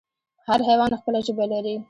[0.47, 1.75] هر حیوان خپله ژبه لري